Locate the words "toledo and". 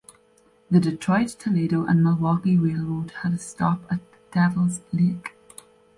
1.37-2.03